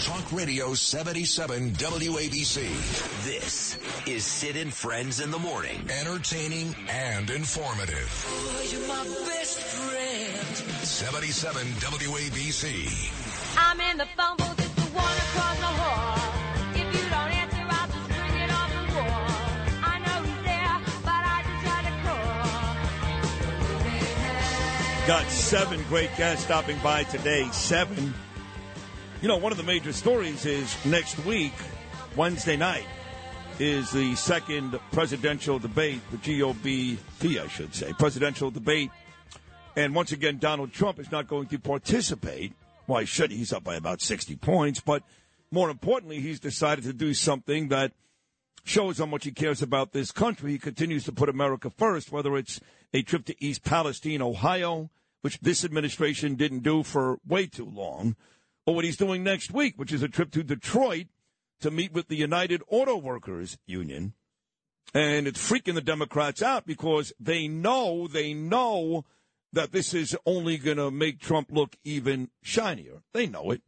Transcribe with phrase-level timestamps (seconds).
[0.00, 3.24] Talk Radio 77 WABC.
[3.24, 5.84] This is Sid and Friends in the Morning.
[5.90, 8.26] Entertaining and informative.
[8.28, 10.56] Oh, you're my best friend.
[10.86, 13.10] 77 WABC.
[13.58, 16.18] I'm in the phone booth, it's the one across the hall.
[16.74, 19.26] If you don't answer, I'll just bring it off the wall.
[19.82, 21.92] I know he's there, but I just try to
[24.94, 25.06] call.
[25.08, 27.48] Got seven great guests stopping by today.
[27.50, 28.14] Seven.
[29.20, 31.52] You know, one of the major stories is next week,
[32.14, 32.86] Wednesday night,
[33.58, 38.92] is the second presidential debate, the GOBP, I should say, presidential debate.
[39.74, 42.52] And once again, Donald Trump is not going to participate.
[42.86, 43.38] Why should he?
[43.38, 44.78] He's up by about 60 points.
[44.78, 45.02] But
[45.50, 47.90] more importantly, he's decided to do something that
[48.62, 50.52] shows how much he cares about this country.
[50.52, 52.60] He continues to put America first, whether it's
[52.94, 54.90] a trip to East Palestine, Ohio,
[55.22, 58.14] which this administration didn't do for way too long,
[58.68, 61.06] or what he's doing next week, which is a trip to Detroit
[61.58, 64.12] to meet with the United Auto Workers Union.
[64.92, 69.06] And it's freaking the Democrats out because they know, they know
[69.54, 73.00] that this is only going to make Trump look even shinier.
[73.14, 73.62] They know it.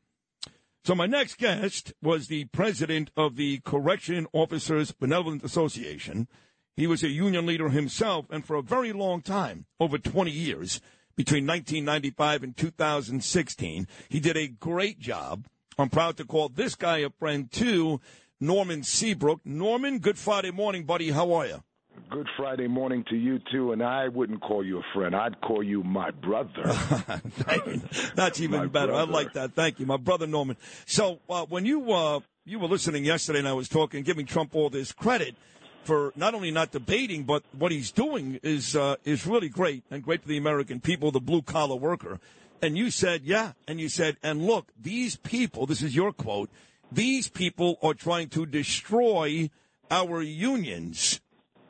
[0.84, 6.28] So my next guest was the president of the Correction Officers Benevolent Association.
[6.76, 10.82] He was a union leader himself, and for a very long time, over 20 years,
[11.20, 15.44] between 1995 and 2016, he did a great job.
[15.78, 18.00] I'm proud to call this guy a friend too,
[18.40, 19.40] Norman Seabrook.
[19.44, 21.10] Norman, good Friday morning, buddy.
[21.10, 21.62] How are you?
[22.08, 25.14] Good Friday morning to you too, and I wouldn't call you a friend.
[25.14, 26.62] I'd call you my brother.
[26.64, 27.82] Thank you.
[28.14, 28.94] That's even My better.
[28.94, 29.52] I like that.
[29.52, 30.56] Thank you, my brother Norman.
[30.86, 34.54] So uh, when you uh, you were listening yesterday, and I was talking, giving Trump
[34.54, 35.36] all this credit
[35.84, 40.02] for not only not debating, but what he's doing is uh, is really great and
[40.02, 42.20] great for the American people, the blue collar worker.
[42.62, 45.66] And you said, yeah, and you said, and look, these people.
[45.66, 46.50] This is your quote.
[46.92, 49.50] These people are trying to destroy
[49.90, 51.20] our unions.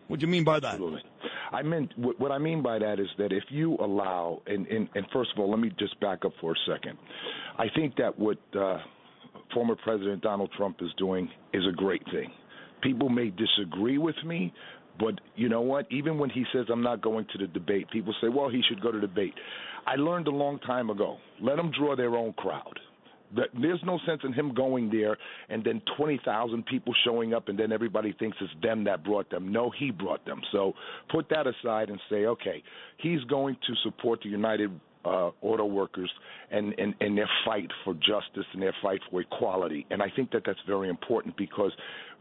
[0.08, 0.74] What do you mean by that?
[0.74, 1.02] Absolutely.
[1.52, 5.06] I meant what I mean by that is that if you allow, and, and, and
[5.12, 6.96] first of all, let me just back up for a second.
[7.58, 8.78] I think that what uh,
[9.52, 12.32] former President Donald Trump is doing is a great thing.
[12.82, 14.52] People may disagree with me,
[14.98, 15.86] but you know what?
[15.90, 18.80] Even when he says I'm not going to the debate, people say, well, he should
[18.82, 19.34] go to the debate.
[19.86, 21.16] I learned a long time ago.
[21.40, 22.78] Let them draw their own crowd.
[23.32, 25.16] There's no sense in him going there
[25.48, 29.52] and then 20,000 people showing up and then everybody thinks it's them that brought them.
[29.52, 30.40] No, he brought them.
[30.50, 30.74] So
[31.10, 32.60] put that aside and say, okay,
[32.98, 34.72] he's going to support the United
[35.04, 36.10] uh, auto workers
[36.50, 39.86] and, and, and their fight for justice and their fight for equality.
[39.90, 41.72] And I think that that's very important because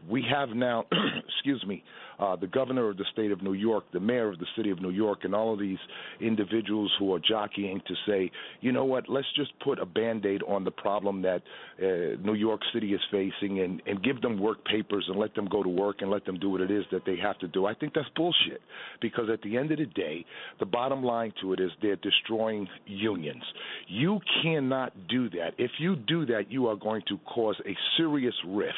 [0.08, 0.86] we have now,
[1.28, 1.82] excuse me,
[2.18, 4.80] uh, the governor of the state of New York, the mayor of the city of
[4.80, 5.78] New York, and all of these
[6.20, 10.42] individuals who are jockeying to say, you know what, let's just put a band aid
[10.46, 11.42] on the problem that
[11.78, 15.46] uh, New York City is facing and, and give them work papers and let them
[15.46, 17.64] go to work and let them do what it is that they have to do.
[17.64, 18.60] I think that's bullshit
[19.00, 20.24] because at the end of the day,
[20.58, 23.42] the bottom line to it is they're destroying unions.
[23.88, 25.52] You cannot do that.
[25.56, 28.76] If you do that, you are going to cause a serious rift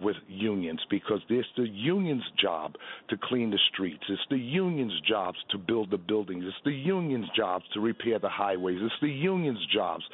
[0.00, 2.74] with unions because it's the union's job
[3.08, 4.04] to clean the streets.
[4.08, 6.44] It's the union's jobs to build the buildings.
[6.46, 8.78] It's the union's jobs to repair the highways.
[8.80, 10.04] It's the union's jobs.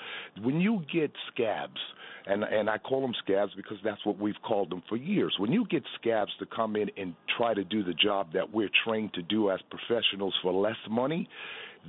[0.43, 1.81] When you get scabs,
[2.27, 5.35] and and I call them scabs because that's what we've called them for years.
[5.39, 8.71] When you get scabs to come in and try to do the job that we're
[8.85, 11.29] trained to do as professionals for less money,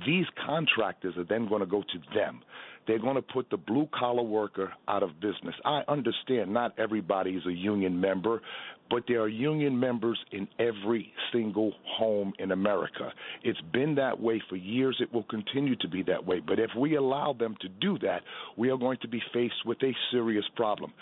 [0.06, 2.40] these contractors are then going to go to them.
[2.86, 5.54] They're going to put the blue collar worker out of business.
[5.64, 8.40] I understand not everybody is a union member,
[8.88, 13.12] but there are union members in every single home in America.
[13.42, 14.96] It's been that way for years.
[15.00, 16.40] It will continue to be that way.
[16.40, 18.22] But if we allow them to do that,
[18.56, 20.94] we are going to be faced with a serious problem.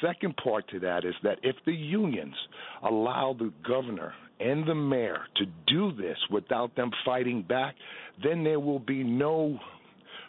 [0.00, 2.36] Second part to that is that if the unions
[2.84, 7.74] allow the governor and the mayor to do this without them fighting back,
[8.22, 9.58] then there will be no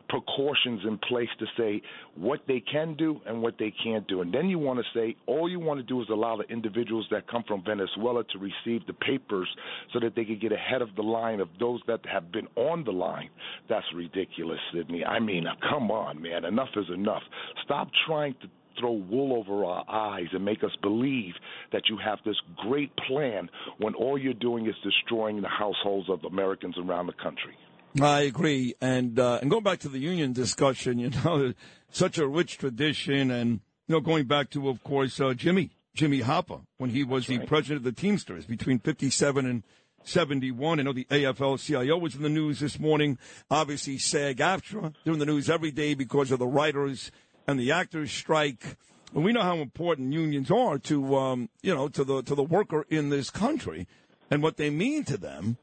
[0.10, 1.82] precautions in place to say
[2.16, 4.22] what they can do and what they can't do.
[4.22, 7.08] And then you want to say all you want to do is allow the individuals
[7.12, 9.48] that come from Venezuela to receive the papers
[9.92, 12.84] so that they can get ahead of the line of those that have been on
[12.84, 13.30] the line.
[13.70, 15.04] That's ridiculous, Sydney.
[15.04, 16.46] I mean, come on, man.
[16.46, 17.24] Enough is enough.
[17.64, 18.48] Stop trying to
[18.84, 21.34] throw wool over our eyes and make us believe
[21.72, 26.24] that you have this great plan when all you're doing is destroying the households of
[26.26, 27.56] Americans around the country.
[28.02, 31.54] I agree, and uh, and going back to the union discussion, you know,
[31.92, 36.22] such a rich tradition, and you know, going back to, of course, uh, Jimmy Jimmy
[36.22, 39.62] Hoffa when he was the president of the Teamsters between '57 and
[40.04, 40.80] '71.
[40.80, 43.20] I know the AFL-CIO was in the news this morning.
[43.52, 47.12] Obviously, SAG-AFTRA they're in the news every day because of the writers
[47.48, 48.78] and the actors strike.
[49.14, 52.44] And we know how important unions are to, um, you know, to the to the
[52.44, 53.88] worker in this country,
[54.32, 55.58] and what they mean to them.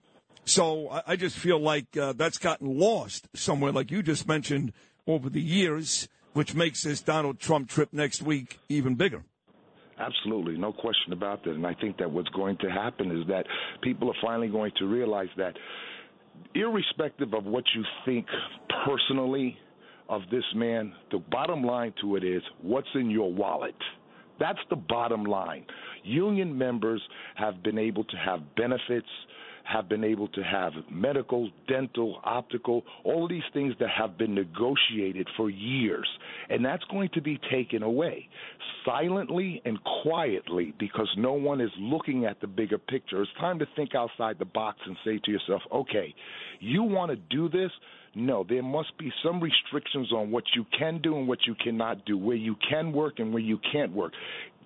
[0.44, 4.72] So I, I just feel like uh, that's gotten lost somewhere, like you just mentioned
[5.06, 9.24] over the years, which makes this Donald Trump trip next week even bigger.
[9.98, 11.50] Absolutely, no question about that.
[11.50, 13.44] And I think that what's going to happen is that
[13.82, 15.54] people are finally going to realize that,
[16.54, 18.26] irrespective of what you think
[18.86, 19.58] personally
[20.10, 23.76] of this man, the bottom line to it is what's in your wallet.
[24.40, 25.64] That's the bottom line.
[26.02, 27.00] Union members
[27.36, 29.06] have been able to have benefits
[29.72, 34.34] have been able to have medical, dental, optical, all of these things that have been
[34.34, 36.08] negotiated for years.
[36.48, 38.28] And that's going to be taken away
[38.84, 43.22] silently and quietly because no one is looking at the bigger picture.
[43.22, 46.14] It's time to think outside the box and say to yourself, okay,
[46.60, 47.70] you want to do this?
[48.14, 52.04] No, there must be some restrictions on what you can do and what you cannot
[52.06, 54.12] do, where you can work and where you can't work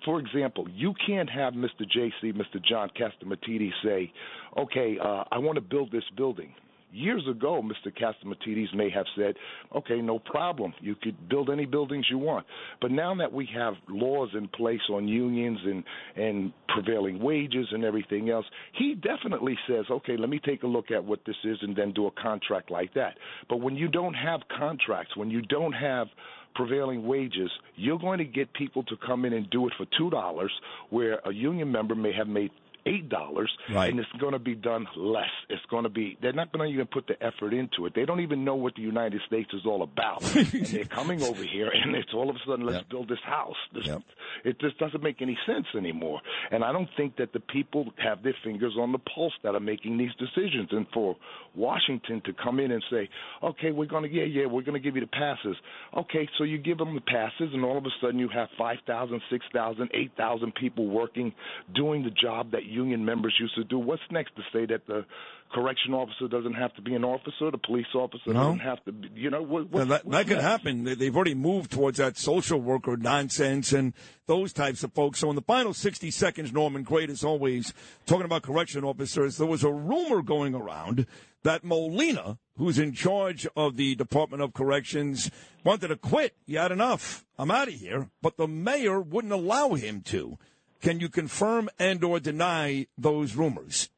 [0.03, 1.81] for example, you can't have Mr.
[1.81, 2.63] JC, Mr.
[2.67, 4.11] John Catsimatidis say,
[4.57, 6.53] okay, uh, I want to build this building.
[6.91, 7.91] Years ago, Mr.
[7.91, 9.35] Catsimatidis may have said,
[9.75, 10.73] okay, no problem.
[10.79, 12.45] You could build any buildings you want.
[12.79, 15.83] But now that we have laws in place on unions and,
[16.15, 18.45] and prevailing wages and everything else,
[18.77, 21.91] he definitely says, okay, let me take a look at what this is and then
[21.91, 23.15] do a contract like that.
[23.49, 26.07] But when you don't have contracts, when you don't have
[26.55, 30.09] prevailing wages, you're going to get people to come in and do it for two
[30.09, 30.51] dollars,
[30.89, 32.51] where a union member may have made
[32.85, 33.89] eight dollars, right.
[33.89, 35.29] and it's going to be done less.
[35.49, 37.93] It's going to be they're not going to even put the effort into it.
[37.95, 41.43] They don't even know what the United States is all about, and they're coming over
[41.43, 42.89] here, and it's all of a sudden let's yep.
[42.89, 43.55] build this house.
[43.73, 44.01] This, yep.
[44.43, 46.21] It just doesn't make any sense anymore.
[46.51, 49.59] And I don't think that the people have their fingers on the pulse that are
[49.59, 50.69] making these decisions.
[50.71, 51.15] And for
[51.55, 53.09] Washington to come in and say,
[53.43, 55.55] okay, we're going to yeah yeah we're going to give you the passes.
[55.95, 58.77] Okay, so you give them the passes, and all of a sudden you have five
[58.85, 61.33] thousand, six thousand, eight thousand people working
[61.73, 63.79] doing the job that union members used to do.
[63.79, 65.05] What's next to say that the
[65.53, 68.43] correction officer doesn't have to be an officer, the police officer no.
[68.43, 70.83] doesn't have to be, you know, what, what, that, that could happen.
[70.83, 73.93] They've already moved towards that social worker nonsense and
[74.27, 75.19] those types of folks.
[75.19, 77.73] So in the final 60 seconds, Norman, great as always,
[78.05, 81.07] talking about correction officers, there was a rumor going around
[81.43, 85.29] that Molina, who's in charge of the Department of Corrections,
[85.63, 86.35] wanted to quit.
[86.45, 87.23] He had enough.
[87.37, 88.09] I'm out of here.
[88.21, 90.37] But the mayor wouldn't allow him to.
[90.85, 93.89] Can you confirm and or deny those rumors?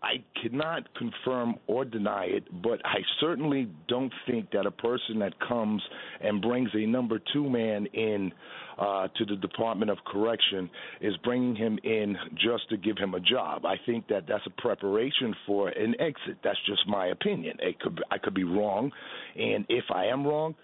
[0.00, 5.32] I cannot confirm or deny it, but I certainly don't think that a person that
[5.40, 5.82] comes
[6.20, 8.30] and brings a number two man in
[8.78, 10.70] uh, to the Department of Correction
[11.00, 13.66] is bringing him in just to give him a job.
[13.66, 16.38] I think that that's a preparation for an exit.
[16.44, 17.56] That's just my opinion.
[17.80, 18.92] Could I could be wrong,
[19.34, 20.54] and if I am wrong,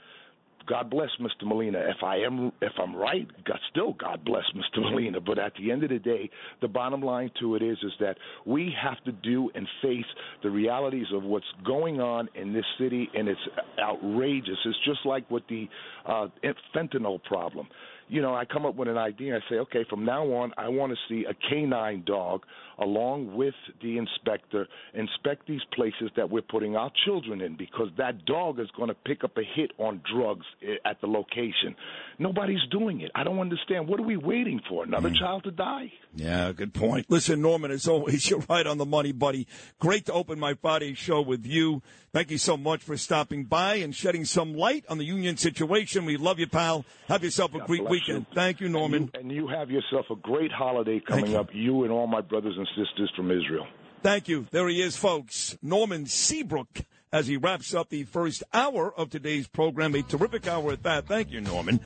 [0.67, 1.47] God bless Mr.
[1.47, 1.79] Molina.
[1.79, 4.81] If I am, if I'm right, God, still God bless Mr.
[4.83, 5.21] Molina.
[5.21, 6.31] But at the end of the day,
[6.61, 8.17] the bottom line to it is, is that
[8.47, 10.05] we have to do and face
[10.43, 13.41] the realities of what's going on in this city, and it's
[13.79, 14.59] outrageous.
[14.65, 15.69] It's just like with the
[16.07, 16.29] uh,
[16.75, 17.69] fentanyl problem
[18.13, 19.35] you know, I come up with an idea.
[19.35, 22.43] And I say, okay, from now on, I want to see a canine dog
[22.79, 28.25] along with the inspector inspect these places that we're putting our children in because that
[28.27, 31.75] dog is going to pick up a hit on drugs eh, at the location.
[32.19, 33.11] Nobody's doing it.
[33.15, 33.89] I don't understand.
[33.89, 34.85] What are we waiting for?
[34.85, 35.19] Another mm.
[35.19, 35.93] child to die?
[36.15, 37.07] Yeah, good point.
[37.09, 39.47] Listen, Norman, as always, you're right on the money, buddy.
[39.79, 41.83] Great to open my Friday show with you.
[42.13, 46.05] Thank you so much for stopping by and shedding some light on the union situation.
[46.05, 46.85] We love you, pal.
[47.09, 48.27] Have yourself a God great weekend.
[48.35, 49.11] Thank you, Norman.
[49.15, 51.39] And you, and you, have yourself a great holiday coming you.
[51.39, 53.67] up, you and all my brothers and sisters from Israel.
[54.03, 54.47] Thank you.
[54.51, 55.57] There he is, folks.
[55.63, 59.95] Norman Seabrook as he wraps up the first hour of today's program.
[59.95, 61.07] A terrific hour at that.
[61.07, 61.81] Thank you, Norman.